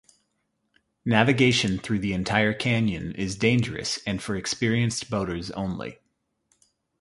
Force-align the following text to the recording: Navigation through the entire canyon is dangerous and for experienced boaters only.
Navigation 1.05 1.77
through 1.77 1.99
the 1.99 2.13
entire 2.13 2.55
canyon 2.55 3.11
is 3.13 3.35
dangerous 3.35 3.99
and 4.03 4.19
for 4.19 4.35
experienced 4.35 5.11
boaters 5.11 5.51
only. 5.51 5.99